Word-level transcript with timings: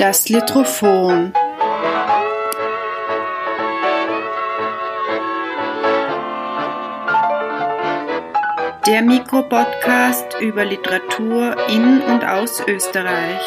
Das 0.00 0.30
Litrophon. 0.30 1.34
Der 8.86 9.02
Mikropodcast 9.02 10.40
über 10.40 10.64
Literatur 10.64 11.54
in 11.68 12.00
und 12.00 12.24
aus 12.24 12.66
Österreich. 12.66 13.42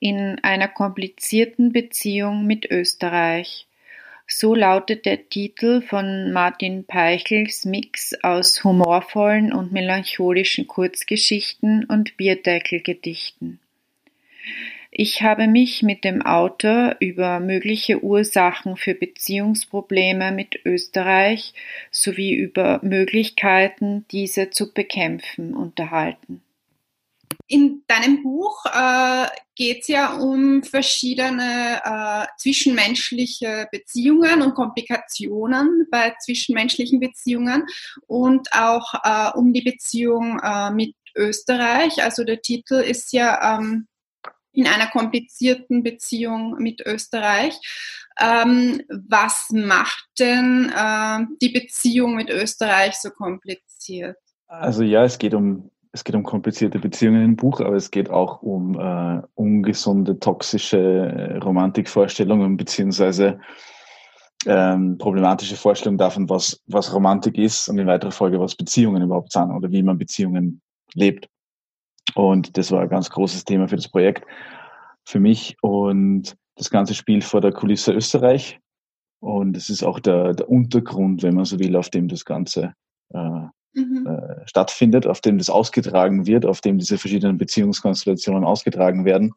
In 0.00 0.38
einer 0.42 0.68
komplizierten 0.68 1.70
Beziehung 1.74 2.46
mit 2.46 2.70
Österreich 2.70 3.66
so 4.26 4.54
lautet 4.54 5.04
der 5.04 5.28
Titel 5.28 5.82
von 5.82 6.32
Martin 6.32 6.84
Peichels 6.86 7.64
Mix 7.64 8.14
aus 8.22 8.64
humorvollen 8.64 9.52
und 9.52 9.72
melancholischen 9.72 10.66
Kurzgeschichten 10.66 11.84
und 11.84 12.16
Bierdeckelgedichten. 12.16 13.60
Ich 14.96 15.22
habe 15.22 15.48
mich 15.48 15.82
mit 15.82 16.04
dem 16.04 16.22
Autor 16.22 16.96
über 17.00 17.40
mögliche 17.40 18.04
Ursachen 18.04 18.76
für 18.76 18.94
Beziehungsprobleme 18.94 20.30
mit 20.30 20.60
Österreich 20.64 21.52
sowie 21.90 22.32
über 22.32 22.78
Möglichkeiten, 22.82 24.06
diese 24.12 24.50
zu 24.50 24.72
bekämpfen, 24.72 25.52
unterhalten. 25.52 26.42
In 27.46 27.82
deinem 27.86 28.22
Buch 28.22 28.64
äh, 28.66 29.26
geht 29.54 29.82
es 29.82 29.88
ja 29.88 30.14
um 30.14 30.62
verschiedene 30.62 31.80
äh, 31.84 32.26
zwischenmenschliche 32.38 33.68
Beziehungen 33.70 34.42
und 34.42 34.54
Komplikationen 34.54 35.86
bei 35.90 36.14
zwischenmenschlichen 36.24 37.00
Beziehungen 37.00 37.64
und 38.06 38.48
auch 38.52 38.94
äh, 39.04 39.36
um 39.36 39.52
die 39.52 39.62
Beziehung 39.62 40.40
äh, 40.40 40.70
mit 40.70 40.94
Österreich. 41.16 42.02
Also 42.02 42.24
der 42.24 42.40
Titel 42.40 42.74
ist 42.74 43.12
ja 43.12 43.58
ähm, 43.58 43.86
in 44.52 44.66
einer 44.66 44.86
komplizierten 44.86 45.82
Beziehung 45.82 46.56
mit 46.58 46.80
Österreich. 46.80 47.58
Ähm, 48.20 48.82
was 48.88 49.50
macht 49.50 50.06
denn 50.18 50.72
äh, 50.74 51.26
die 51.42 51.48
Beziehung 51.48 52.14
mit 52.14 52.30
Österreich 52.30 52.94
so 52.94 53.10
kompliziert? 53.10 54.16
Also 54.46 54.82
ja, 54.82 55.04
es 55.04 55.18
geht 55.18 55.34
um 55.34 55.70
es 55.94 56.02
geht 56.02 56.16
um 56.16 56.24
komplizierte 56.24 56.80
Beziehungen 56.80 57.22
im 57.22 57.36
Buch, 57.36 57.60
aber 57.60 57.76
es 57.76 57.92
geht 57.92 58.10
auch 58.10 58.42
um 58.42 58.76
äh, 58.76 59.22
ungesunde, 59.36 60.18
toxische 60.18 60.76
äh, 60.76 61.36
Romantikvorstellungen 61.38 62.56
beziehungsweise 62.56 63.38
ähm, 64.44 64.98
problematische 64.98 65.54
Vorstellungen 65.54 65.98
davon, 65.98 66.28
was, 66.28 66.60
was 66.66 66.92
Romantik 66.92 67.38
ist 67.38 67.68
und 67.68 67.78
in 67.78 67.86
weiterer 67.86 68.10
Folge, 68.10 68.40
was 68.40 68.56
Beziehungen 68.56 69.02
überhaupt 69.02 69.30
sind 69.30 69.52
oder 69.52 69.70
wie 69.70 69.84
man 69.84 69.96
Beziehungen 69.96 70.60
lebt. 70.94 71.28
Und 72.16 72.58
das 72.58 72.72
war 72.72 72.80
ein 72.80 72.88
ganz 72.88 73.08
großes 73.08 73.44
Thema 73.44 73.68
für 73.68 73.76
das 73.76 73.88
Projekt, 73.88 74.26
für 75.04 75.20
mich. 75.20 75.56
Und 75.62 76.36
das 76.56 76.70
Ganze 76.70 76.94
spielt 76.94 77.22
vor 77.22 77.40
der 77.40 77.52
Kulisse 77.52 77.92
Österreich. 77.92 78.58
Und 79.20 79.56
es 79.56 79.70
ist 79.70 79.84
auch 79.84 80.00
der, 80.00 80.34
der 80.34 80.50
Untergrund, 80.50 81.22
wenn 81.22 81.36
man 81.36 81.44
so 81.44 81.60
will, 81.60 81.76
auf 81.76 81.88
dem 81.88 82.08
das 82.08 82.24
Ganze 82.24 82.74
äh, 83.10 83.46
mhm. 83.74 84.06
äh, 84.06 84.46
stattfindet, 84.46 85.06
auf 85.06 85.20
dem 85.20 85.38
das 85.38 85.50
ausgetragen 85.50 86.26
wird, 86.26 86.46
auf 86.46 86.60
dem 86.60 86.78
diese 86.78 86.98
verschiedenen 86.98 87.38
Beziehungskonstellationen 87.38 88.44
ausgetragen 88.44 89.04
werden. 89.04 89.34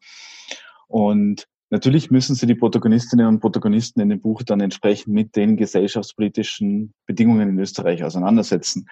Und 0.86 1.46
natürlich 1.70 2.10
müssen 2.10 2.34
sie 2.34 2.46
die 2.46 2.54
Protagonistinnen 2.54 3.26
und 3.26 3.40
Protagonisten 3.40 4.00
in 4.00 4.08
dem 4.08 4.20
Buch 4.20 4.42
dann 4.42 4.60
entsprechend 4.60 5.14
mit 5.14 5.36
den 5.36 5.56
gesellschaftspolitischen 5.56 6.94
Bedingungen 7.06 7.50
in 7.50 7.58
Österreich 7.58 8.04
auseinandersetzen. 8.04 8.88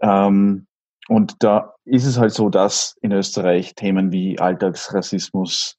Ähm, 0.00 0.66
und 1.08 1.42
da 1.42 1.74
ist 1.84 2.06
es 2.06 2.18
halt 2.18 2.32
so, 2.32 2.48
dass 2.48 2.96
in 3.02 3.12
Österreich 3.12 3.74
Themen 3.74 4.10
wie 4.10 4.38
Alltagsrassismus 4.38 5.76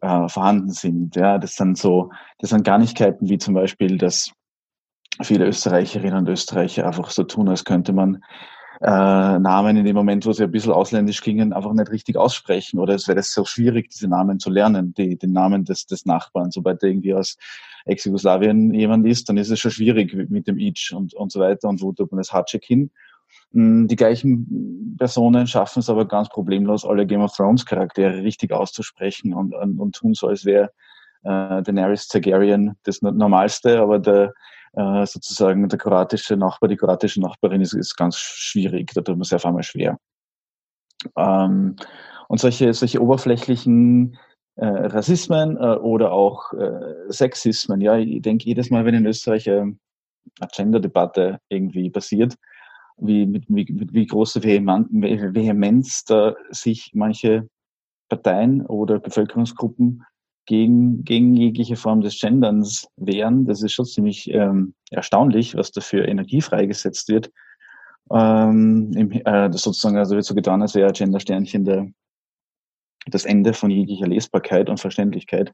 äh, 0.00 0.28
vorhanden 0.28 0.70
sind. 0.70 1.14
Ja, 1.16 1.38
das 1.38 1.54
sind 1.54 1.78
so, 1.78 2.10
das 2.38 2.50
sind 2.50 2.64
Garnigkeiten 2.64 3.28
wie 3.28 3.38
zum 3.38 3.54
Beispiel, 3.54 3.96
dass 3.96 4.32
viele 5.22 5.46
Österreicherinnen 5.46 6.18
und 6.18 6.28
Österreicher 6.28 6.86
einfach 6.86 7.10
so 7.10 7.24
tun, 7.24 7.48
als 7.48 7.64
könnte 7.64 7.92
man 7.92 8.22
äh, 8.80 9.38
Namen 9.38 9.76
in 9.76 9.84
dem 9.84 9.96
Moment, 9.96 10.26
wo 10.26 10.32
sie 10.32 10.44
ein 10.44 10.50
bisschen 10.50 10.72
ausländisch 10.72 11.22
klingen, 11.22 11.52
einfach 11.52 11.72
nicht 11.72 11.90
richtig 11.90 12.16
aussprechen. 12.16 12.78
Oder 12.78 12.94
es 12.94 13.08
wäre 13.08 13.22
so 13.22 13.44
schwierig, 13.44 13.90
diese 13.90 14.08
Namen 14.08 14.38
zu 14.38 14.50
lernen, 14.50 14.92
die, 14.94 15.16
den 15.16 15.32
Namen 15.32 15.64
des, 15.64 15.86
des 15.86 16.04
Nachbarn. 16.04 16.50
Sobald 16.50 16.82
der 16.82 16.90
irgendwie 16.90 17.14
aus 17.14 17.38
Ex-Jugoslawien 17.86 18.74
jemand 18.74 19.06
ist, 19.06 19.28
dann 19.28 19.38
ist 19.38 19.50
es 19.50 19.60
schon 19.60 19.70
schwierig 19.70 20.12
mit 20.28 20.46
dem 20.46 20.58
Itch 20.58 20.92
und, 20.92 21.14
und 21.14 21.32
so 21.32 21.40
weiter. 21.40 21.68
Und 21.68 21.80
wo 21.80 21.92
tut 21.92 22.10
man 22.12 22.18
das 22.18 22.32
Hatschek 22.32 22.64
hin? 22.64 22.90
Hm, 23.52 23.88
die 23.88 23.96
gleichen 23.96 24.94
Personen 24.98 25.46
schaffen 25.46 25.80
es 25.80 25.88
aber 25.88 26.06
ganz 26.06 26.28
problemlos, 26.28 26.84
alle 26.84 27.06
Game 27.06 27.22
of 27.22 27.34
Thrones 27.34 27.64
Charaktere 27.64 28.22
richtig 28.22 28.52
auszusprechen 28.52 29.32
und, 29.32 29.54
und, 29.54 29.78
und 29.78 29.94
tun 29.94 30.14
so, 30.14 30.28
als 30.28 30.44
wäre 30.44 30.70
äh, 31.22 31.62
Daenerys 31.62 32.08
Targaryen 32.08 32.76
das 32.84 33.02
Normalste, 33.02 33.80
aber 33.80 33.98
der 33.98 34.34
äh, 34.76 35.06
sozusagen 35.06 35.68
der 35.68 35.78
kroatische 35.78 36.36
Nachbar, 36.36 36.68
die 36.68 36.76
kroatische 36.76 37.20
Nachbarin 37.20 37.60
ist, 37.60 37.72
ist 37.72 37.96
ganz 37.96 38.18
schwierig, 38.18 38.92
da 38.94 39.00
tut 39.00 39.16
man 39.16 39.24
sich 39.24 39.34
auf 39.34 39.46
einmal 39.46 39.62
schwer. 39.62 39.98
Ähm, 41.16 41.76
und 42.28 42.40
solche, 42.40 42.72
solche 42.74 43.00
oberflächlichen 43.00 44.18
äh, 44.56 44.66
Rassismen 44.66 45.56
äh, 45.56 45.76
oder 45.76 46.12
auch 46.12 46.52
äh, 46.52 47.10
Sexismen, 47.10 47.80
ja, 47.80 47.96
ich 47.96 48.22
denke 48.22 48.46
jedes 48.46 48.70
Mal, 48.70 48.84
wenn 48.84 48.94
in 48.94 49.06
Österreich 49.06 49.46
äh, 49.46 49.60
eine 49.60 49.76
Gender-Debatte 50.54 51.38
irgendwie 51.48 51.90
passiert, 51.90 52.36
wie, 52.98 53.26
mit, 53.26 53.44
wie, 53.48 53.70
mit 53.72 53.92
wie 53.92 54.06
große 54.06 54.42
Vehemenz 54.42 56.04
da 56.04 56.34
sich 56.50 56.90
manche 56.94 57.48
Parteien 58.08 58.64
oder 58.66 58.98
Bevölkerungsgruppen 58.98 60.04
gegen, 60.46 61.04
gegen 61.04 61.34
jegliche 61.34 61.76
Form 61.76 62.00
des 62.00 62.18
Genderns 62.18 62.88
wehren. 62.96 63.44
Das 63.44 63.62
ist 63.62 63.72
schon 63.72 63.84
ziemlich 63.84 64.30
ähm, 64.32 64.74
erstaunlich, 64.90 65.56
was 65.56 65.72
da 65.72 65.80
für 65.80 66.06
Energie 66.06 66.40
freigesetzt 66.40 67.08
wird. 67.08 67.30
Ähm, 68.10 68.92
im, 68.94 69.10
äh, 69.12 69.50
das 69.50 69.62
sozusagen, 69.62 69.96
also 69.96 70.14
wird 70.14 70.24
so 70.24 70.34
getan, 70.34 70.62
als 70.62 70.74
wäre 70.74 70.92
Gendersternchen 70.92 71.64
der, 71.64 71.88
das 73.06 73.24
Ende 73.24 73.52
von 73.52 73.70
jeglicher 73.70 74.06
Lesbarkeit 74.06 74.70
und 74.70 74.80
Verständlichkeit. 74.80 75.52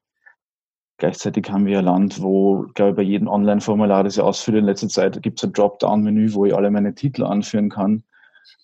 Gleichzeitig 0.98 1.50
haben 1.50 1.66
wir 1.66 1.78
ein 1.78 1.86
Land, 1.86 2.22
wo, 2.22 2.66
glaube 2.74 2.90
ich, 2.90 2.96
bei 2.96 3.02
jedem 3.02 3.26
Online-Formular, 3.26 4.04
das 4.04 4.16
ich 4.16 4.22
ausfülle 4.22 4.58
in 4.58 4.66
letzter 4.66 4.88
Zeit, 4.88 5.20
gibt 5.22 5.40
es 5.40 5.44
ein 5.44 5.52
Dropdown-Menü, 5.52 6.34
wo 6.34 6.44
ich 6.44 6.54
alle 6.54 6.70
meine 6.70 6.94
Titel 6.94 7.24
anführen 7.24 7.70
kann. 7.70 8.04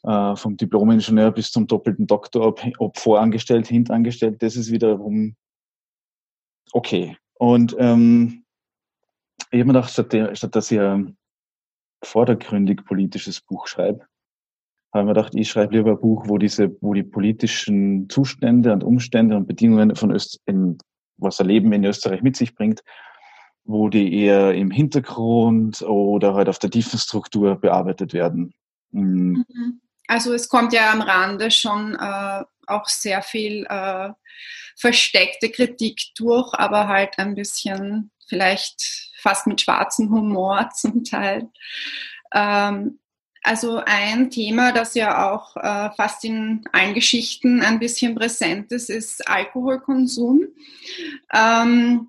Äh, 0.04 0.36
vom 0.36 0.56
Diplom-Ingenieur 0.56 1.32
bis 1.32 1.50
zum 1.50 1.66
doppelten 1.66 2.06
Doktor, 2.06 2.46
ob, 2.46 2.62
ob 2.78 2.98
vorangestellt, 2.98 3.66
hintangestellt. 3.66 4.42
Das 4.42 4.56
ist 4.56 4.70
wiederum 4.70 5.34
okay. 6.72 7.16
Und 7.38 7.76
ähm, 7.78 8.44
ich 9.50 9.60
habe 9.60 9.66
mir 9.66 9.74
gedacht, 9.74 9.90
statt, 9.90 10.14
statt 10.36 10.54
dass 10.54 10.70
ich 10.70 10.80
ein 10.80 11.16
vordergründig 12.04 12.84
politisches 12.84 13.40
Buch 13.40 13.66
schreibe, 13.66 14.06
habe 14.92 15.02
ich 15.02 15.06
mir 15.06 15.14
gedacht, 15.14 15.34
ich 15.34 15.48
schreibe 15.48 15.76
lieber 15.76 15.92
ein 15.92 16.00
Buch, 16.00 16.28
wo 16.28 16.38
diese, 16.38 16.76
wo 16.80 16.94
die 16.94 17.02
politischen 17.02 18.08
Zustände 18.08 18.72
und 18.72 18.84
Umstände 18.84 19.36
und 19.36 19.46
Bedingungen 19.46 19.94
von 19.94 20.10
Öst, 20.10 20.40
in, 20.46 20.78
was 21.16 21.40
ein 21.40 21.46
Leben 21.46 21.72
in 21.72 21.84
Österreich 21.84 22.22
mit 22.22 22.36
sich 22.36 22.54
bringt, 22.54 22.82
wo 23.64 23.88
die 23.88 24.14
eher 24.14 24.54
im 24.54 24.70
Hintergrund 24.70 25.82
oder 25.82 26.34
halt 26.34 26.48
auf 26.48 26.58
der 26.58 26.70
tiefen 26.70 26.98
Struktur 26.98 27.56
bearbeitet 27.56 28.12
werden. 28.14 28.54
Mhm. 28.92 29.44
Also 30.08 30.32
es 30.32 30.48
kommt 30.48 30.72
ja 30.72 30.90
am 30.90 31.02
Rande 31.02 31.50
schon 31.50 31.94
äh, 31.94 32.42
auch 32.66 32.88
sehr 32.88 33.22
viel 33.22 33.64
äh, 33.68 34.10
versteckte 34.76 35.50
Kritik 35.50 36.00
durch, 36.16 36.52
aber 36.54 36.88
halt 36.88 37.18
ein 37.18 37.34
bisschen 37.34 38.10
vielleicht 38.26 39.10
fast 39.20 39.46
mit 39.46 39.60
schwarzem 39.60 40.10
Humor 40.10 40.70
zum 40.74 41.04
Teil. 41.04 41.50
Ähm, 42.32 42.98
also 43.42 43.82
ein 43.84 44.30
Thema, 44.30 44.72
das 44.72 44.94
ja 44.94 45.30
auch 45.30 45.56
äh, 45.56 45.90
fast 45.96 46.24
in 46.24 46.64
allen 46.72 46.94
Geschichten 46.94 47.62
ein 47.62 47.78
bisschen 47.78 48.14
präsent 48.14 48.72
ist, 48.72 48.90
ist 48.90 49.28
Alkoholkonsum. 49.28 50.48
Ähm, 51.32 52.08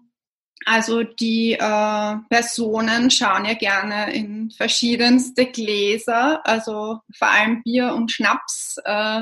also 0.66 1.04
die 1.04 1.54
äh, 1.54 2.16
Personen 2.30 3.10
schauen 3.10 3.46
ja 3.46 3.54
gerne 3.54 4.14
in 4.14 4.52
verschiedenste 4.52 5.46
Gläser, 5.46 6.46
also 6.46 7.00
vor 7.18 7.28
allem 7.28 7.64
Bier 7.64 7.94
und 7.94 8.12
Schnaps. 8.12 8.78
Äh, 8.84 9.22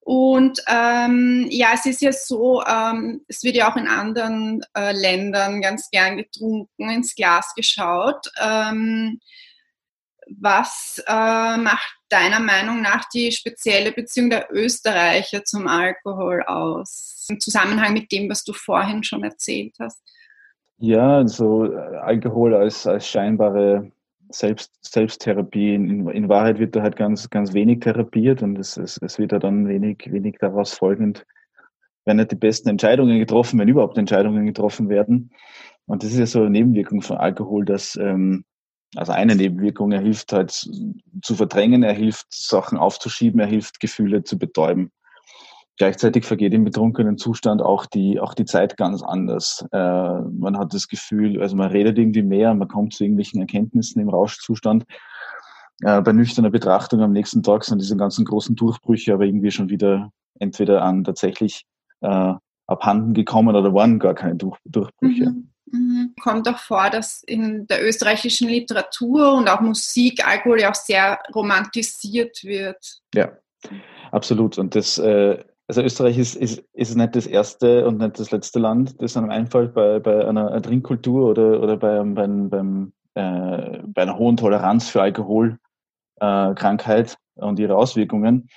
und 0.00 0.62
ähm, 0.68 1.48
ja, 1.50 1.70
es 1.74 1.84
ist 1.86 2.00
ja 2.00 2.12
so, 2.12 2.62
ähm, 2.64 3.24
es 3.26 3.42
wird 3.42 3.56
ja 3.56 3.72
auch 3.72 3.76
in 3.76 3.88
anderen 3.88 4.64
äh, 4.76 4.92
Ländern 4.92 5.60
ganz 5.60 5.90
gern 5.90 6.16
getrunken, 6.16 6.90
ins 6.90 7.16
Glas 7.16 7.54
geschaut. 7.56 8.30
Ähm, 8.40 9.20
was 10.28 11.02
äh, 11.06 11.56
macht 11.56 11.96
deiner 12.08 12.40
Meinung 12.40 12.82
nach 12.82 13.08
die 13.08 13.32
spezielle 13.32 13.92
Beziehung 13.92 14.30
der 14.30 14.48
Österreicher 14.50 15.44
zum 15.44 15.66
Alkohol 15.66 16.42
aus? 16.42 17.26
Im 17.28 17.40
Zusammenhang 17.40 17.92
mit 17.92 18.12
dem, 18.12 18.28
was 18.30 18.44
du 18.44 18.52
vorhin 18.52 19.02
schon 19.02 19.24
erzählt 19.24 19.74
hast. 19.80 20.00
Ja, 20.78 21.26
so 21.26 21.72
äh, 21.72 21.76
Alkohol 21.96 22.54
als, 22.54 22.86
als 22.86 23.08
scheinbare 23.08 23.90
Selbst, 24.30 24.72
Selbsttherapie. 24.82 25.74
In, 25.74 26.08
in 26.08 26.28
Wahrheit 26.28 26.58
wird 26.58 26.76
da 26.76 26.82
halt 26.82 26.96
ganz, 26.96 27.30
ganz 27.30 27.54
wenig 27.54 27.80
therapiert 27.80 28.42
und 28.42 28.58
es, 28.58 28.76
es, 28.76 28.98
es 29.02 29.18
wird 29.18 29.32
ja 29.32 29.38
dann 29.38 29.68
wenig, 29.68 30.06
wenig 30.10 30.36
daraus 30.38 30.74
folgend, 30.74 31.24
werden 32.04 32.18
nicht 32.18 32.32
die 32.32 32.36
besten 32.36 32.68
Entscheidungen 32.68 33.18
getroffen, 33.18 33.58
wenn 33.58 33.68
überhaupt 33.68 33.98
Entscheidungen 33.98 34.46
getroffen 34.46 34.88
werden. 34.88 35.30
Und 35.86 36.02
das 36.02 36.12
ist 36.12 36.18
ja 36.18 36.26
so 36.26 36.40
eine 36.40 36.50
Nebenwirkung 36.50 37.00
von 37.02 37.16
Alkohol, 37.16 37.64
dass, 37.64 37.96
ähm, 37.96 38.44
also 38.96 39.12
eine 39.12 39.34
Nebenwirkung, 39.36 39.92
er 39.92 40.00
hilft 40.00 40.32
halt 40.32 40.50
zu 40.50 41.34
verdrängen, 41.34 41.82
er 41.82 41.94
hilft 41.94 42.26
Sachen 42.30 42.78
aufzuschieben, 42.78 43.40
er 43.40 43.46
hilft 43.46 43.80
Gefühle 43.80 44.24
zu 44.24 44.38
betäuben. 44.38 44.90
Gleichzeitig 45.78 46.24
vergeht 46.24 46.54
im 46.54 46.64
betrunkenen 46.64 47.18
Zustand 47.18 47.60
auch 47.60 47.84
die, 47.84 48.18
auch 48.18 48.32
die 48.32 48.46
Zeit 48.46 48.78
ganz 48.78 49.02
anders. 49.02 49.64
Äh, 49.72 49.78
man 49.78 50.56
hat 50.56 50.72
das 50.72 50.88
Gefühl, 50.88 51.42
also 51.42 51.54
man 51.54 51.70
redet 51.70 51.98
irgendwie 51.98 52.22
mehr, 52.22 52.54
man 52.54 52.68
kommt 52.68 52.94
zu 52.94 53.04
irgendwelchen 53.04 53.40
Erkenntnissen 53.40 54.00
im 54.00 54.08
Rauschzustand. 54.08 54.84
Äh, 55.82 56.00
bei 56.00 56.12
nüchterner 56.12 56.50
Betrachtung 56.50 57.02
am 57.02 57.12
nächsten 57.12 57.42
Tag 57.42 57.64
sind 57.64 57.80
diese 57.82 57.96
ganzen 57.96 58.24
großen 58.24 58.56
Durchbrüche 58.56 59.12
aber 59.12 59.24
irgendwie 59.24 59.50
schon 59.50 59.68
wieder 59.68 60.10
entweder 60.38 60.82
an 60.82 61.04
tatsächlich 61.04 61.64
äh, 62.00 62.32
abhanden 62.66 63.12
gekommen 63.12 63.54
oder 63.54 63.74
waren 63.74 63.98
gar 63.98 64.14
keine 64.14 64.36
Durch 64.36 64.58
Durchbrüche. 64.64 65.30
Mhm. 65.30 65.50
Mhm. 65.72 66.14
Kommt 66.22 66.48
auch 66.48 66.58
vor, 66.58 66.90
dass 66.90 67.22
in 67.24 67.66
der 67.66 67.84
österreichischen 67.84 68.48
Literatur 68.48 69.34
und 69.34 69.48
auch 69.48 69.60
Musik 69.60 70.26
Alkohol 70.26 70.60
ja 70.60 70.70
auch 70.70 70.76
sehr 70.76 71.18
romantisiert 71.34 72.44
wird. 72.44 73.00
Ja, 73.14 73.32
absolut. 74.12 74.58
Und 74.58 74.74
das 74.74 74.98
äh, 74.98 75.42
also 75.68 75.82
Österreich 75.82 76.18
ist, 76.18 76.36
ist, 76.36 76.62
ist 76.72 76.96
nicht 76.96 77.16
das 77.16 77.26
erste 77.26 77.86
und 77.86 77.98
nicht 77.98 78.18
das 78.18 78.30
letzte 78.30 78.60
Land, 78.60 79.02
das 79.02 79.16
einem 79.16 79.30
einfällt 79.30 79.74
bei, 79.74 79.98
bei 79.98 80.26
einer 80.26 80.62
Trinkkultur 80.62 81.30
oder, 81.30 81.60
oder 81.60 81.76
bei, 81.76 82.02
beim, 82.02 82.48
beim, 82.48 82.92
äh, 83.14 83.80
bei 83.84 84.02
einer 84.02 84.16
hohen 84.16 84.36
Toleranz 84.36 84.88
für 84.88 85.02
Alkoholkrankheit 85.02 87.18
äh, 87.36 87.44
und 87.44 87.58
ihre 87.58 87.76
Auswirkungen. 87.76 88.48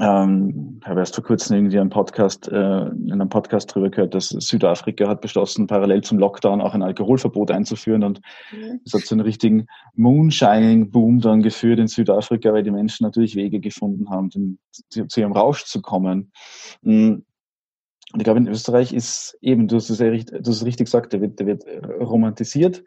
Ähm, 0.00 0.78
ich 0.80 0.88
habe 0.88 1.00
erst 1.00 1.14
vor 1.14 1.24
kurzem 1.24 1.56
irgendwie 1.56 1.78
einen 1.78 1.90
Podcast, 1.90 2.48
äh, 2.48 2.86
in 2.86 3.12
einem 3.12 3.28
Podcast 3.28 3.70
darüber 3.70 3.90
gehört, 3.90 4.14
dass 4.14 4.30
Südafrika 4.30 5.06
hat 5.06 5.20
beschlossen, 5.20 5.66
parallel 5.66 6.02
zum 6.02 6.18
Lockdown 6.18 6.62
auch 6.62 6.72
ein 6.72 6.82
Alkoholverbot 6.82 7.50
einzuführen 7.50 8.02
und 8.02 8.22
mhm. 8.52 8.80
das 8.84 8.94
hat 8.94 9.06
zu 9.06 9.14
einem 9.14 9.24
richtigen 9.24 9.66
Moonshining-Boom 9.96 11.20
dann 11.20 11.42
geführt 11.42 11.78
in 11.78 11.88
Südafrika, 11.88 12.54
weil 12.54 12.62
die 12.62 12.70
Menschen 12.70 13.04
natürlich 13.04 13.36
Wege 13.36 13.60
gefunden 13.60 14.08
haben, 14.08 14.30
den, 14.30 14.58
zu, 14.88 15.20
ihrem 15.20 15.32
Rausch 15.32 15.64
zu 15.64 15.82
kommen. 15.82 16.32
Mhm. 16.80 17.26
Und 18.12 18.20
ich 18.20 18.24
glaube, 18.24 18.40
in 18.40 18.48
Österreich 18.48 18.94
ist 18.94 19.38
eben, 19.42 19.68
du 19.68 19.76
hast 19.76 19.90
es, 19.90 19.98
ja 19.98 20.08
richtig, 20.08 20.42
du 20.42 20.50
hast 20.50 20.56
es 20.56 20.64
richtig 20.66 20.86
gesagt, 20.86 21.12
der 21.12 21.20
wird, 21.20 21.38
der 21.38 21.46
wird 21.46 21.64
romantisiert. 22.00 22.82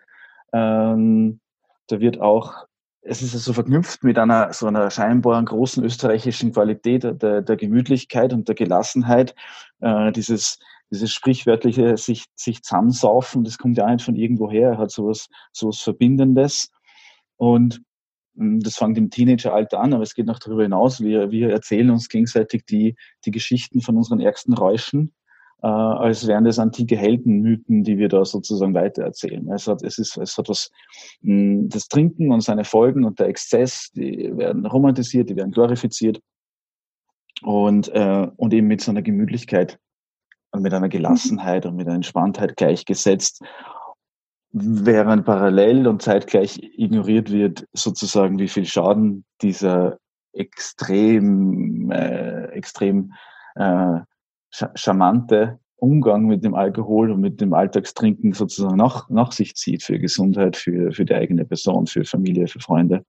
Ähm, 0.54 1.40
da 1.88 2.00
wird 2.00 2.20
auch 2.20 2.66
es 3.08 3.22
ist 3.22 3.32
so 3.34 3.54
verknüpft 3.54 4.04
mit 4.04 4.18
einer 4.18 4.52
so 4.52 4.66
einer 4.66 4.90
scheinbar 4.90 5.44
großen 5.44 5.84
österreichischen 5.84 6.52
Qualität 6.52 7.04
der, 7.04 7.42
der 7.42 7.56
Gemütlichkeit 7.56 8.34
und 8.34 8.48
der 8.48 8.56
Gelassenheit. 8.56 9.36
Äh, 9.80 10.12
dieses, 10.12 10.60
dieses 10.90 11.14
sprichwörtliche 11.14 11.98
sich, 11.98 12.26
sich 12.36 12.64
zusammensaufen, 12.64 13.44
das 13.44 13.60
kommt 13.60 13.78
ja 13.78 13.92
nicht 13.92 14.04
von 14.04 14.16
irgendwoher, 14.16 14.72
er 14.72 14.78
hat 14.80 14.92
sowas, 14.92 15.28
sowas 15.54 15.80
Verbindendes. 15.82 16.72
Und 17.38 17.82
hm, 18.36 18.60
das 18.62 18.78
fängt 18.78 18.98
im 18.98 19.12
Teenageralter 19.12 19.80
an, 19.80 19.94
aber 19.94 20.04
es 20.04 20.16
geht 20.16 20.26
noch 20.26 20.40
darüber 20.40 20.64
hinaus. 20.64 21.00
Wir, 21.00 21.30
wir 21.30 21.52
erzählen 21.52 21.92
uns 21.92 22.10
gegenseitig 22.10 22.66
die, 22.66 22.96
die 23.24 23.32
Geschichten 23.32 23.82
von 23.82 23.98
unseren 23.98 24.20
ärgsten 24.20 24.56
Räuschen 24.56 25.14
äh, 25.62 25.68
als 25.68 26.28
wären 26.28 26.44
das 26.44 26.60
antike 26.60 26.98
Heldenmythen, 26.98 27.84
die 27.84 27.98
wir 27.98 28.10
da 28.10 28.26
sozusagen 28.26 28.74
weitererzählen. 28.74 29.50
Es 29.52 29.68
hat, 29.68 29.84
es 29.84 29.98
ist, 29.98 30.18
es 30.18 30.38
hat 30.38 30.50
was, 30.50 30.72
mh, 31.22 31.34
hm, 31.34 31.70
das 31.70 31.88
Trinken 31.88 32.32
und 32.32 32.42
seine 32.42 32.66
Folgen 32.66 33.06
und 33.06 33.20
der 33.20 33.28
Exzess, 33.28 33.92
die 33.92 34.36
werden 34.38 34.66
romantisiert, 34.66 35.30
die 35.30 35.36
werden 35.36 35.52
glorifiziert 35.52 36.20
und, 37.42 37.90
äh, 37.90 38.28
und 38.36 38.54
eben 38.54 38.68
mit 38.68 38.82
so 38.82 38.92
einer 38.92 39.02
Gemütlichkeit 39.02 39.80
und 40.52 40.62
mit 40.62 40.74
einer 40.74 40.90
Gelassenheit 40.90 41.66
und 41.66 41.76
mit 41.76 41.88
einer 41.88 41.96
Entspanntheit 41.96 42.56
gleichgesetzt, 42.56 43.42
während 44.52 45.26
parallel 45.26 45.88
und 45.88 46.02
zeitgleich 46.02 46.60
ignoriert 46.62 47.32
wird, 47.32 47.68
sozusagen, 47.74 48.40
wie 48.40 48.48
viel 48.48 48.66
Schaden 48.66 49.26
dieser 49.42 49.98
extrem, 50.32 51.92
äh, 51.92 52.46
extrem 52.52 53.14
äh, 53.56 54.00
charmante 54.76 55.60
Umgang 55.78 56.26
mit 56.26 56.44
dem 56.44 56.56
Alkohol 56.56 57.12
und 57.12 57.20
mit 57.20 57.42
dem 57.42 57.54
Alltagstrinken 57.54 58.34
sozusagen 58.34 58.78
nach, 58.78 59.10
nach 59.10 59.32
sich 59.32 59.56
zieht 59.56 59.84
für 59.84 60.00
Gesundheit, 60.00 60.56
für, 60.56 60.92
für 60.92 61.06
die 61.06 61.14
eigene 61.14 61.46
Person, 61.46 61.86
für 61.86 62.06
Familie, 62.06 62.48
für 62.48 62.60
Freunde. 62.60 63.06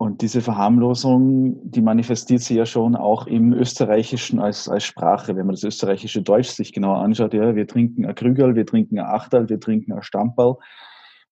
Und 0.00 0.22
diese 0.22 0.42
Verharmlosung, 0.42 1.58
die 1.68 1.80
manifestiert 1.80 2.40
sich 2.42 2.56
ja 2.56 2.66
schon 2.66 2.94
auch 2.94 3.26
im 3.26 3.52
Österreichischen 3.52 4.38
als, 4.38 4.68
als 4.68 4.84
Sprache. 4.84 5.34
Wenn 5.34 5.46
man 5.46 5.56
das 5.56 5.64
österreichische 5.64 6.22
Deutsch 6.22 6.50
sich 6.50 6.72
genauer 6.72 6.98
anschaut, 6.98 7.34
ja, 7.34 7.56
wir 7.56 7.66
trinken 7.66 8.06
ein 8.06 8.14
Krügerl, 8.14 8.54
wir 8.54 8.64
trinken 8.64 9.00
ein 9.00 9.06
Achterl, 9.06 9.48
wir 9.48 9.58
trinken 9.58 9.92
ein 9.92 10.02
Stamperl. 10.02 10.56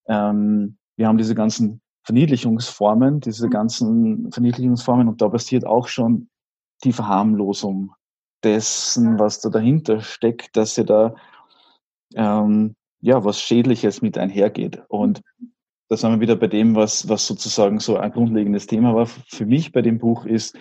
Ähm, 0.08 0.78
wir 0.96 1.06
haben 1.06 1.18
diese 1.18 1.36
ganzen 1.36 1.80
Verniedlichungsformen, 2.02 3.20
diese 3.20 3.48
ganzen 3.48 4.32
Verniedlichungsformen 4.32 5.06
und 5.06 5.22
da 5.22 5.28
passiert 5.28 5.64
auch 5.64 5.86
schon 5.86 6.28
die 6.82 6.92
Verharmlosung 6.92 7.92
dessen, 8.46 9.18
was 9.18 9.40
da 9.40 9.50
dahinter 9.50 10.00
steckt, 10.00 10.56
dass 10.56 10.76
ja 10.76 10.84
da 10.84 11.14
ähm, 12.14 12.76
ja 13.00 13.24
was 13.24 13.40
Schädliches 13.40 14.02
mit 14.02 14.16
einhergeht. 14.16 14.82
Und 14.88 15.22
da 15.88 15.96
sind 15.96 16.12
wir 16.12 16.20
wieder 16.20 16.36
bei 16.36 16.46
dem, 16.46 16.74
was, 16.74 17.08
was 17.08 17.26
sozusagen 17.26 17.80
so 17.80 17.96
ein 17.96 18.12
grundlegendes 18.12 18.66
Thema 18.66 18.94
war 18.94 19.06
für 19.06 19.46
mich 19.46 19.72
bei 19.72 19.82
dem 19.82 19.98
Buch, 19.98 20.24
ist 20.24 20.56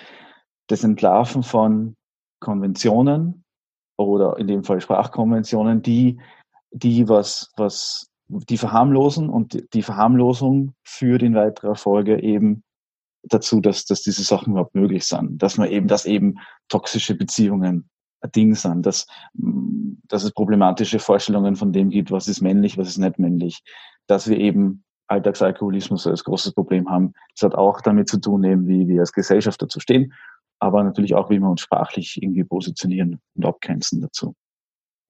das 0.68 0.84
Entlarven 0.84 1.44
von 1.44 1.96
Konventionen 2.40 3.44
oder 3.98 4.38
in 4.38 4.48
dem 4.48 4.64
Fall 4.64 4.82
Sprachkonventionen, 4.82 5.82
die, 5.82 6.20
die 6.72 7.08
was, 7.08 7.52
was, 7.56 8.08
die 8.28 8.58
verharmlosen 8.58 9.30
und 9.30 9.74
die 9.74 9.84
Verharmlosung 9.84 10.74
führt 10.84 11.22
in 11.22 11.36
weiterer 11.36 11.76
Folge 11.76 12.22
eben 12.22 12.64
dazu, 13.30 13.60
dass, 13.60 13.86
dass 13.86 14.02
diese 14.02 14.24
Sachen 14.24 14.52
überhaupt 14.52 14.76
möglich 14.76 15.06
sind, 15.06 15.42
dass 15.42 15.58
man 15.58 15.70
eben, 15.70 15.88
dass 15.88 16.06
eben 16.06 16.36
toxische 16.70 17.16
Beziehungen 17.16 17.90
ein 18.22 18.32
Ding 18.32 18.56
sind, 18.56 18.86
dass, 18.86 19.08
dass 19.34 20.24
es 20.24 20.32
problematische 20.32 21.00
Vorstellungen 21.00 21.56
von 21.56 21.72
dem 21.72 21.90
gibt, 21.90 22.12
was 22.12 22.28
ist 22.28 22.42
männlich, 22.42 22.78
was 22.78 22.90
ist 22.90 22.98
nicht 22.98 23.20
männlich, 23.20 23.64
dass 24.08 24.28
wir 24.28 24.38
eben 24.38 24.84
Alltagsalkoholismus 25.08 26.08
als 26.08 26.24
großes 26.24 26.54
Problem 26.54 26.90
haben. 26.90 27.14
Das 27.36 27.44
hat 27.44 27.56
auch 27.56 27.82
damit 27.82 28.10
zu 28.10 28.20
tun, 28.20 28.44
eben 28.44 28.68
wie 28.68 28.88
wir 28.88 29.02
als 29.02 29.14
Gesellschaft 29.14 29.62
dazu 29.62 29.80
stehen, 29.80 30.14
aber 30.60 30.84
natürlich 30.84 31.14
auch, 31.16 31.30
wie 31.30 31.40
wir 31.40 31.50
uns 31.50 31.62
sprachlich 31.62 32.22
irgendwie 32.22 32.44
positionieren 32.44 33.20
und 33.36 33.46
abgrenzen 33.46 34.02
dazu. 34.02 34.36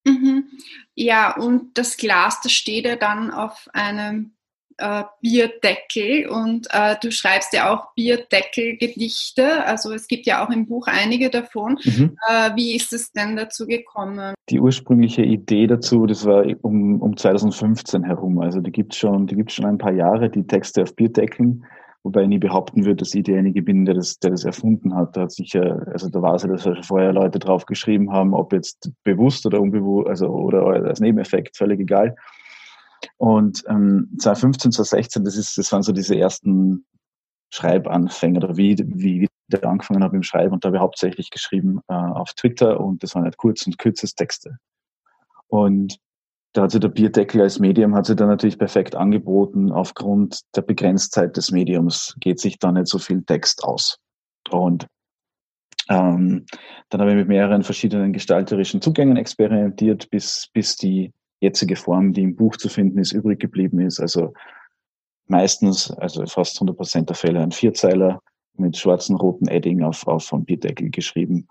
Mhm. 0.05 0.45
Ja, 0.93 1.35
und 1.35 1.77
das 1.77 1.97
Glas, 1.97 2.41
das 2.41 2.51
steht 2.51 2.85
ja 2.85 2.95
dann 2.95 3.31
auf 3.31 3.67
einem 3.73 4.35
äh, 4.77 5.03
Bierdeckel 5.21 6.27
und 6.27 6.67
äh, 6.71 6.95
du 7.01 7.11
schreibst 7.11 7.53
ja 7.53 7.73
auch 7.73 7.93
Bierdeckel-Gedichte. 7.95 9.65
Also 9.65 9.93
es 9.93 10.07
gibt 10.07 10.25
ja 10.25 10.45
auch 10.45 10.49
im 10.49 10.67
Buch 10.67 10.87
einige 10.87 11.29
davon. 11.29 11.77
Mhm. 11.83 12.17
Äh, 12.29 12.55
wie 12.55 12.75
ist 12.75 12.93
es 12.93 13.11
denn 13.11 13.35
dazu 13.35 13.65
gekommen? 13.65 14.33
Die 14.49 14.59
ursprüngliche 14.59 15.23
Idee 15.23 15.67
dazu, 15.67 16.05
das 16.05 16.25
war 16.25 16.45
um, 16.61 17.01
um 17.01 17.15
2015 17.15 18.03
herum. 18.03 18.39
Also 18.39 18.59
die 18.59 18.71
gibt 18.71 18.93
es 18.93 18.99
schon, 18.99 19.27
die 19.27 19.35
gibt's 19.35 19.53
schon 19.53 19.65
ein 19.65 19.77
paar 19.77 19.93
Jahre, 19.93 20.29
die 20.29 20.45
Texte 20.45 20.83
auf 20.83 20.95
Bierdeckeln. 20.95 21.65
Wobei 22.03 22.21
ich 22.21 22.27
nie 22.27 22.37
behaupten 22.37 22.85
würde, 22.85 22.97
dass 22.97 23.15
ich 23.15 23.23
derjenige 23.23 23.63
bin, 23.63 23.83
der 23.85 23.95
das, 23.95 24.19
der 24.19 24.29
das 24.29 24.43
erfunden 24.43 24.95
hat. 24.95 25.17
Da 25.17 25.21
hat 25.21 25.31
sicher, 25.31 25.87
also 25.91 26.07
da 26.07 26.21
war 26.21 26.35
es 26.35 26.43
ja, 26.43 26.49
dass 26.49 26.61
schon 26.61 26.83
vorher 26.83 27.11
Leute 27.11 27.39
drauf 27.39 27.65
geschrieben 27.65 28.11
haben, 28.11 28.35
ob 28.35 28.53
jetzt 28.53 28.91
bewusst 29.03 29.43
oder 29.47 29.59
unbewusst, 29.59 30.07
also 30.07 30.27
oder 30.27 30.67
als 30.67 30.99
Nebeneffekt, 30.99 31.57
völlig 31.57 31.79
egal. 31.79 32.15
Und 33.17 33.63
ähm, 33.67 34.09
2015, 34.19 34.71
2016, 34.73 35.23
das, 35.23 35.37
ist, 35.37 35.57
das 35.57 35.71
waren 35.71 35.83
so 35.83 35.91
diese 35.91 36.17
ersten 36.17 36.85
Schreibanfänge 37.49 38.39
oder 38.39 38.57
wie, 38.57 38.77
wie 38.77 39.23
ich 39.23 39.29
da 39.47 39.69
angefangen 39.69 40.03
habe 40.03 40.17
im 40.17 40.23
Schreiben. 40.23 40.53
Und 40.53 40.63
da 40.63 40.67
habe 40.67 40.77
ich 40.77 40.81
hauptsächlich 40.81 41.29
geschrieben 41.29 41.79
äh, 41.87 41.93
auf 41.93 42.33
Twitter 42.33 42.79
und 42.79 43.03
das 43.03 43.15
waren 43.15 43.23
halt 43.23 43.37
kurz 43.37 43.65
und 43.65 43.77
kürzes 43.77 44.15
Texte. 44.15 44.57
Und 45.47 45.97
da 46.53 46.63
hat 46.63 46.71
sich 46.71 46.79
der 46.79 46.87
Bierdeckel 46.87 47.41
als 47.41 47.59
Medium 47.59 47.95
hat 47.95 48.05
sich 48.05 48.15
dann 48.15 48.29
natürlich 48.29 48.57
perfekt 48.57 48.95
angeboten. 48.95 49.71
Aufgrund 49.71 50.39
der 50.55 50.61
Begrenztheit 50.61 51.35
des 51.35 51.51
Mediums 51.51 52.15
geht 52.19 52.39
sich 52.39 52.59
da 52.59 52.71
nicht 52.71 52.87
so 52.87 52.97
viel 52.97 53.23
Text 53.23 53.63
aus. 53.63 53.99
Und 54.49 54.87
ähm, 55.89 56.45
dann 56.89 57.01
habe 57.01 57.11
ich 57.11 57.17
mit 57.17 57.27
mehreren 57.27 57.63
verschiedenen 57.63 58.13
gestalterischen 58.13 58.81
Zugängen 58.81 59.17
experimentiert, 59.17 60.09
bis, 60.09 60.47
bis 60.53 60.77
die 60.77 61.11
jetzige 61.45 61.75
Form, 61.75 62.13
die 62.13 62.23
im 62.23 62.35
Buch 62.35 62.57
zu 62.57 62.69
finden 62.69 62.99
ist, 62.99 63.13
übrig 63.13 63.39
geblieben 63.39 63.79
ist. 63.79 63.99
Also 63.99 64.33
meistens, 65.27 65.91
also 65.91 66.25
fast 66.25 66.57
100 66.57 66.77
Prozent 66.77 67.09
der 67.09 67.15
Fälle 67.15 67.41
ein 67.41 67.51
Vierzeiler 67.51 68.21
mit 68.57 68.77
schwarzen, 68.77 69.15
roten 69.15 69.47
Edding 69.47 69.83
auf, 69.83 70.05
auf 70.07 70.25
vom 70.25 70.45
Bierdeckel 70.45 70.89
geschrieben, 70.89 71.47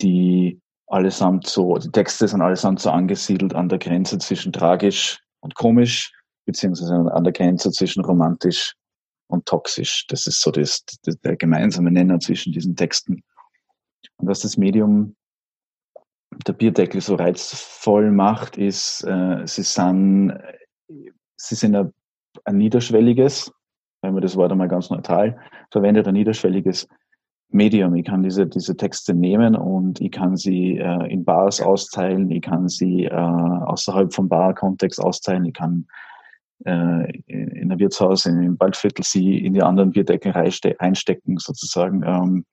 die 0.00 0.60
allesamt 0.86 1.46
so, 1.46 1.76
die 1.76 1.90
Texte 1.90 2.26
sind 2.26 2.42
allesamt 2.42 2.80
so 2.80 2.90
angesiedelt 2.90 3.54
an 3.54 3.68
der 3.68 3.78
Grenze 3.78 4.18
zwischen 4.18 4.52
tragisch 4.52 5.18
und 5.40 5.54
komisch, 5.54 6.12
beziehungsweise 6.46 6.94
an 7.12 7.24
der 7.24 7.32
Grenze 7.32 7.70
zwischen 7.70 8.04
romantisch 8.04 8.74
und 9.28 9.46
toxisch. 9.46 10.06
Das 10.08 10.26
ist 10.26 10.40
so 10.40 10.50
das, 10.50 10.84
das, 11.04 11.16
der 11.20 11.36
gemeinsame 11.36 11.90
Nenner 11.90 12.18
zwischen 12.18 12.52
diesen 12.52 12.76
Texten. 12.76 13.22
Und 14.16 14.28
was 14.28 14.40
das 14.40 14.56
Medium 14.56 15.14
der 16.46 16.52
Bierdeckel 16.52 17.00
so 17.00 17.16
reizvoll 17.16 18.10
macht, 18.10 18.56
ist, 18.56 19.04
äh, 19.04 19.46
sie 19.46 19.62
sind, 19.62 20.38
sie 21.36 21.54
sind 21.54 21.74
ein, 21.74 21.92
ein 22.44 22.56
niederschwelliges, 22.56 23.52
wenn 24.02 24.14
man 24.14 24.22
das 24.22 24.36
Wort 24.36 24.52
einmal 24.52 24.68
ganz 24.68 24.90
neutral 24.90 25.38
verwendet, 25.70 26.06
ein 26.06 26.14
niederschwelliges 26.14 26.88
Medium. 27.50 27.94
Ich 27.96 28.06
kann 28.06 28.22
diese, 28.22 28.46
diese 28.46 28.76
Texte 28.76 29.12
nehmen 29.12 29.56
und 29.56 30.00
ich 30.00 30.12
kann 30.12 30.36
sie 30.36 30.78
äh, 30.78 31.12
in 31.12 31.24
Bars 31.24 31.60
austeilen, 31.60 32.30
ich 32.30 32.42
kann 32.42 32.68
sie 32.68 33.04
äh, 33.04 33.10
außerhalb 33.12 34.14
vom 34.14 34.28
Bar-Kontext 34.28 35.00
austeilen, 35.00 35.44
ich 35.44 35.54
kann 35.54 35.86
äh, 36.64 37.10
in 37.26 37.72
ein 37.72 37.78
Wirtshaus 37.78 38.26
in, 38.26 38.58
Waldviertel 38.60 39.04
sie 39.04 39.38
in 39.38 39.54
die 39.54 39.62
anderen 39.62 39.90
Bierdeckel 39.90 40.32
reinstecken 40.32 41.38
sozusagen. 41.38 42.02
Ähm, 42.04 42.44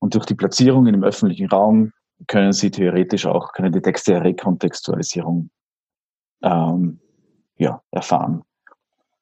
und 0.00 0.14
durch 0.14 0.24
die 0.24 0.34
Platzierung 0.34 0.86
in 0.86 0.94
dem 0.94 1.04
öffentlichen 1.04 1.48
Raum 1.48 1.92
können 2.26 2.52
sie 2.52 2.70
theoretisch 2.70 3.26
auch, 3.26 3.52
können 3.52 3.72
die 3.72 3.82
Texte 3.82 4.12
der 4.12 4.24
Rekontextualisierung 4.24 5.50
ähm, 6.42 7.00
ja, 7.56 7.82
erfahren. 7.90 8.42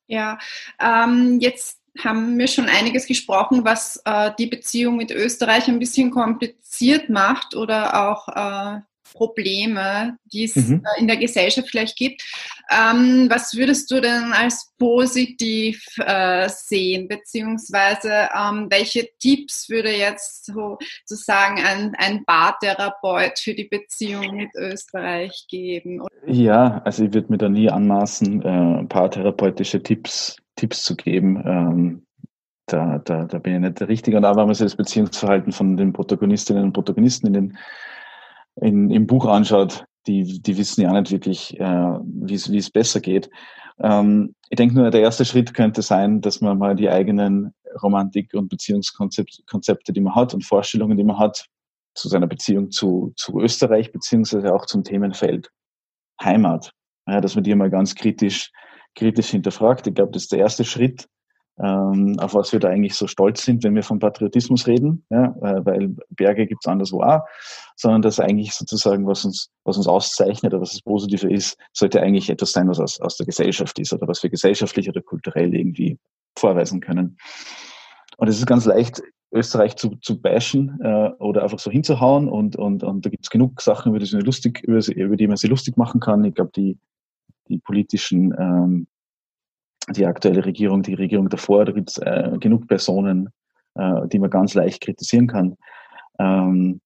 Ja, 0.07 0.39
ähm, 0.81 1.39
jetzt 1.41 1.81
haben 1.99 2.39
wir 2.39 2.49
schon 2.49 2.69
einiges 2.69 3.07
gesprochen, 3.07 3.65
was 3.65 4.01
äh, 4.05 4.33
die 4.39 4.47
Beziehung 4.47 4.97
mit 4.97 5.11
Österreich 5.11 5.69
ein 5.69 5.79
bisschen 5.79 6.11
kompliziert 6.11 7.11
macht 7.11 7.55
oder 7.55 8.09
auch 8.09 8.29
äh, 8.29 8.81
Probleme, 9.13 10.17
die 10.25 10.45
es 10.45 10.57
mhm. 10.57 10.83
Äh, 10.85 11.01
in 11.01 11.07
der 11.07 11.17
Gesellschaft 11.17 11.69
vielleicht 11.69 11.97
gibt. 11.97 12.23
Ähm, 12.71 13.27
was 13.31 13.55
würdest 13.55 13.91
du 13.91 14.01
denn 14.01 14.33
als 14.33 14.73
positiv 14.79 15.85
äh, 15.99 16.49
sehen, 16.49 17.09
beziehungsweise 17.09 18.29
ähm, 18.37 18.67
welche 18.71 19.09
Tipps 19.21 19.69
würde 19.69 19.91
jetzt 19.91 20.53
sozusagen 21.05 21.63
ein, 21.63 21.95
ein 21.99 22.25
Bartherapeut 22.25 23.39
für 23.39 23.55
die 23.55 23.69
Beziehung 23.69 24.37
mit 24.37 24.51
Österreich 24.55 25.47
geben? 25.49 26.03
Ja, 26.27 26.81
also 26.85 27.05
ich 27.05 27.13
würde 27.13 27.31
mir 27.31 27.39
da 27.39 27.49
nie 27.49 27.69
anmaßen, 27.69 28.43
äh, 28.43 28.85
paartherapeutische 28.85 29.83
Tipps, 29.83 30.37
Tipps 30.57 30.85
zu 30.85 30.97
geben. 30.97 31.43
Ähm, 31.45 32.07
da, 32.67 32.99
da, 32.99 33.25
da 33.25 33.39
bin 33.39 33.55
ich 33.55 33.61
nicht 33.61 33.81
der 33.81 33.89
Richtige. 33.89 34.17
Und 34.17 34.23
wenn 34.23 34.35
man 34.35 34.55
sich 34.55 34.65
das 34.65 34.77
Beziehungsverhalten 34.77 35.53
von 35.53 35.77
den 35.77 35.93
Protagonistinnen 35.93 36.65
und 36.65 36.73
Protagonisten 36.73 37.27
in 37.27 37.33
den 37.33 37.59
in, 38.61 38.91
im 38.91 39.07
Buch 39.07 39.27
anschaut, 39.27 39.85
die, 40.07 40.41
die 40.43 40.57
wissen 40.57 40.83
ja 40.83 40.93
nicht 40.93 41.13
wirklich, 41.13 41.59
äh, 41.59 41.65
wie 41.65 42.35
es 42.35 42.71
besser 42.71 43.01
geht. 43.01 43.31
Ähm, 43.81 44.35
ich 44.49 44.57
denke 44.57 44.75
nur, 44.75 44.91
der 44.91 45.01
erste 45.01 45.25
Schritt 45.25 45.55
könnte 45.55 45.83
sein, 45.83 46.21
dass 46.21 46.41
man 46.41 46.59
mal 46.59 46.75
die 46.75 46.91
eigenen 46.91 47.55
Romantik- 47.83 48.35
und 48.35 48.49
Beziehungskonzepte, 48.49 49.93
die 49.93 50.01
man 50.01 50.15
hat 50.15 50.35
und 50.35 50.45
Vorstellungen, 50.45 50.97
die 50.97 51.05
man 51.05 51.19
hat, 51.19 51.47
zu 51.95 52.09
seiner 52.09 52.27
Beziehung 52.27 52.71
zu, 52.71 53.13
zu 53.17 53.41
Österreich, 53.41 53.93
beziehungsweise 53.93 54.55
auch 54.55 54.67
zum 54.67 54.85
Themenfeld 54.85 55.51
Heimat, 56.23 56.73
ja, 57.07 57.21
dass 57.21 57.35
man 57.35 57.45
die 57.45 57.55
mal 57.55 57.71
ganz 57.71 57.95
kritisch, 57.95 58.51
kritisch 58.95 59.31
hinterfragt. 59.31 59.87
Ich 59.87 59.95
glaube, 59.95 60.13
das 60.13 60.25
ist 60.25 60.33
der 60.33 60.39
erste 60.39 60.65
Schritt, 60.65 61.09
ähm, 61.59 62.19
auf 62.19 62.35
was 62.35 62.53
wir 62.53 62.61
da 62.61 62.69
eigentlich 62.69 62.95
so 62.95 63.07
stolz 63.07 63.45
sind, 63.45 63.63
wenn 63.63 63.75
wir 63.75 63.83
von 63.83 63.99
Patriotismus 63.99 64.67
reden, 64.67 65.05
ja, 65.11 65.27
äh, 65.43 65.65
weil 65.65 65.95
Berge 66.11 66.47
gibt's 66.47 66.67
anderswo 66.67 67.03
auch, 67.03 67.21
sondern 67.77 68.03
dass 68.03 68.21
eigentlich 68.21 68.55
sozusagen, 68.55 69.07
was 69.07 69.25
uns, 69.25 69.51
was 69.65 69.77
uns 69.77 69.87
auszeichnet 69.87 70.53
oder 70.53 70.63
was 70.63 70.73
das 70.73 70.83
Positive 70.83 71.31
ist, 71.31 71.59
sollte 71.73 72.01
eigentlich 72.01 72.31
etwas 72.31 72.53
sein, 72.53 72.69
was 72.69 72.81
aus, 72.81 73.01
aus 73.01 73.17
der 73.17 73.27
Gesellschaft 73.27 73.79
ist 73.79 73.93
oder 73.93 74.09
was 74.09 74.23
wir 74.23 74.31
gesellschaftlich 74.31 74.89
oder 74.89 75.03
kulturell 75.03 75.55
irgendwie 75.55 75.99
vorweisen 76.39 76.81
können. 76.81 77.19
Und 78.17 78.29
es 78.29 78.39
ist 78.39 78.47
ganz 78.47 78.65
leicht, 78.65 79.03
Österreich 79.33 79.77
zu, 79.77 79.97
zu 79.97 80.21
bashen 80.21 80.79
äh, 80.83 81.11
oder 81.19 81.43
einfach 81.43 81.59
so 81.59 81.71
hinzuhauen 81.71 82.29
und, 82.29 82.57
und, 82.57 82.85
und 82.85 83.05
da 83.05 83.11
gibt's 83.11 83.31
genug 83.31 83.61
Sachen, 83.63 83.95
über 83.95 83.99
die, 83.99 84.17
lustig, 84.17 84.63
über, 84.63 84.87
über 84.95 85.17
die 85.17 85.27
man 85.27 85.37
sich 85.37 85.49
lustig 85.49 85.77
machen 85.77 86.01
kann. 86.01 86.25
Ich 86.25 86.35
glaube, 86.35 86.51
die, 86.55 86.79
die 87.49 87.59
politischen 87.59 88.35
ähm, 88.39 88.87
die 89.91 90.07
aktuelle 90.07 90.45
Regierung, 90.45 90.83
die 90.83 90.95
Regierung 90.95 91.29
davor, 91.29 91.65
da 91.65 91.73
gibt 91.73 91.91
es 91.91 91.99
äh, 91.99 92.37
genug 92.39 92.69
Personen, 92.69 93.31
äh, 93.75 94.07
die 94.09 94.19
man 94.19 94.31
ganz 94.31 94.55
leicht 94.55 94.81
kritisieren 94.81 95.27
kann. 95.27 95.57
Ähm, 96.19 96.81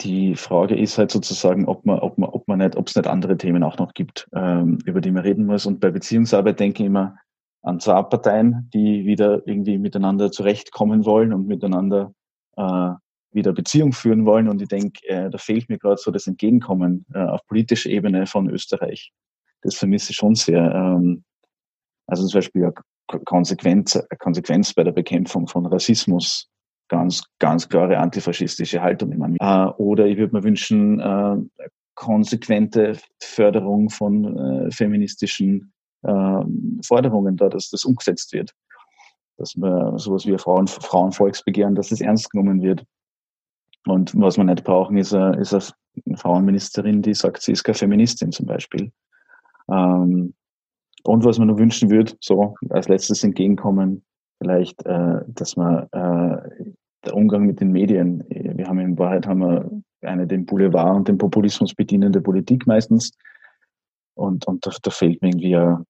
die 0.00 0.34
Frage 0.34 0.76
ist 0.76 0.98
halt 0.98 1.10
sozusagen, 1.10 1.66
ob 1.66 1.86
man, 1.86 1.98
ob 2.00 2.18
man, 2.18 2.30
ob 2.30 2.48
man 2.48 2.58
nicht, 2.58 2.76
ob 2.76 2.88
es 2.88 2.96
nicht 2.96 3.06
andere 3.06 3.36
Themen 3.36 3.62
auch 3.62 3.78
noch 3.78 3.94
gibt, 3.94 4.28
ähm, 4.34 4.78
über 4.84 5.00
die 5.00 5.10
man 5.10 5.22
reden 5.22 5.46
muss. 5.46 5.66
Und 5.66 5.80
bei 5.80 5.90
Beziehungsarbeit 5.90 6.58
denke 6.58 6.82
ich 6.82 6.86
immer 6.86 7.16
an 7.62 7.78
zwei 7.78 8.02
Parteien, 8.02 8.68
die 8.74 9.04
wieder 9.04 9.46
irgendwie 9.46 9.78
miteinander 9.78 10.32
zurechtkommen 10.32 11.04
wollen 11.04 11.32
und 11.32 11.46
miteinander 11.46 12.12
äh, 12.56 12.90
wieder 13.30 13.52
Beziehung 13.52 13.92
führen 13.92 14.26
wollen. 14.26 14.48
Und 14.48 14.60
ich 14.60 14.68
denke, 14.68 15.06
äh, 15.08 15.30
da 15.30 15.38
fehlt 15.38 15.68
mir 15.68 15.78
gerade 15.78 15.98
so 15.98 16.10
das 16.10 16.26
Entgegenkommen 16.26 17.06
äh, 17.14 17.20
auf 17.20 17.46
politischer 17.46 17.90
Ebene 17.90 18.26
von 18.26 18.50
Österreich. 18.50 19.12
Das 19.62 19.76
vermisse 19.76 20.10
ich 20.10 20.16
schon 20.16 20.34
sehr. 20.34 20.74
Ähm, 20.74 21.22
also 22.06 22.26
zum 22.26 22.38
Beispiel 22.38 22.64
eine 22.64 23.20
Konsequenz, 23.24 23.96
eine 23.96 24.18
Konsequenz 24.18 24.74
bei 24.74 24.84
der 24.84 24.92
Bekämpfung 24.92 25.46
von 25.46 25.66
Rassismus, 25.66 26.48
ganz, 26.88 27.24
ganz 27.38 27.68
klare 27.68 27.98
antifaschistische 27.98 28.82
Haltung 28.82 29.12
immer. 29.12 29.28
Äh, 29.38 29.72
oder 29.74 30.06
ich 30.06 30.18
würde 30.18 30.36
mir 30.36 30.44
wünschen, 30.44 31.00
äh, 31.00 31.36
konsequente 31.94 32.98
Förderung 33.20 33.90
von 33.90 34.36
äh, 34.36 34.70
feministischen 34.70 35.72
äh, 36.02 36.44
Forderungen 36.84 37.36
da, 37.36 37.48
dass 37.48 37.70
das 37.70 37.84
umgesetzt 37.84 38.32
wird. 38.32 38.52
Dass 39.38 39.56
man 39.56 39.98
sowas 39.98 40.26
wie 40.26 40.36
Frauen, 40.38 40.66
Frauenvolksbegehren, 40.66 41.74
dass 41.74 41.88
das 41.88 42.00
ernst 42.00 42.30
genommen 42.30 42.62
wird. 42.62 42.84
Und 43.86 44.12
was 44.20 44.36
wir 44.36 44.44
nicht 44.44 44.64
brauchen, 44.64 44.96
ist 44.96 45.14
eine, 45.14 45.36
ist 45.40 45.54
eine 45.54 46.16
Frauenministerin, 46.16 47.02
die 47.02 47.14
sagt, 47.14 47.42
sie 47.42 47.52
ist 47.52 47.64
keine 47.64 47.76
Feministin 47.76 48.30
zum 48.32 48.46
Beispiel. 48.46 48.92
Ähm, 49.70 50.34
und 51.04 51.24
was 51.24 51.38
man 51.38 51.48
nur 51.48 51.58
wünschen 51.58 51.90
würde, 51.90 52.12
so 52.20 52.54
als 52.70 52.88
letztes 52.88 53.24
entgegenkommen, 53.24 54.04
vielleicht, 54.38 54.84
äh, 54.86 55.20
dass 55.28 55.56
man 55.56 55.88
äh, 55.92 56.66
der 57.04 57.14
Umgang 57.14 57.46
mit 57.46 57.60
den 57.60 57.72
Medien, 57.72 58.24
wir 58.28 58.66
haben 58.66 58.78
in 58.78 58.98
Wahrheit 58.98 59.26
haben 59.26 59.40
wir 59.40 59.82
eine 60.02 60.26
den 60.26 60.46
Boulevard 60.46 60.96
und 60.96 61.08
den 61.08 61.18
Populismus 61.18 61.74
bedienende 61.74 62.20
Politik 62.20 62.66
meistens. 62.66 63.12
Und, 64.14 64.46
und 64.46 64.66
da, 64.66 64.70
da 64.82 64.90
fehlt 64.90 65.22
mir 65.22 65.28
irgendwie 65.28 65.56
ein, 65.56 65.84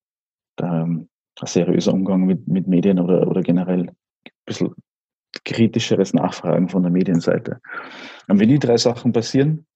ähm, 0.60 1.08
ein 1.40 1.46
seriöser 1.46 1.92
Umgang 1.92 2.24
mit, 2.24 2.46
mit 2.46 2.66
Medien 2.66 2.98
oder, 2.98 3.26
oder 3.26 3.42
generell 3.42 3.88
ein 3.88 3.96
bisschen 4.46 4.74
kritischeres 5.44 6.14
Nachfragen 6.14 6.68
von 6.68 6.82
der 6.82 6.92
Medienseite. 6.92 7.60
Und 8.28 8.38
wenn 8.38 8.48
die 8.48 8.58
drei 8.58 8.76
Sachen 8.76 9.12
passieren, 9.12 9.66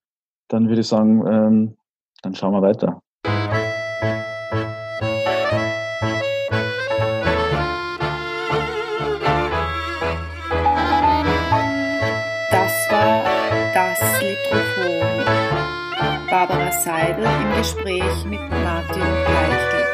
dann 0.49 0.69
würde 0.69 0.83
ich 0.83 0.87
sagen, 0.87 1.27
ähm, 1.27 1.77
dann 2.23 2.35
schauen 2.35 2.53
wir 2.53 2.63
weiter. 2.63 3.03
Barbara 16.49 16.71
Seidel 16.71 17.25
im 17.25 17.59
Gespräch 17.59 18.25
mit 18.25 18.41
Martin 18.51 19.03
Peichel. 19.03 19.86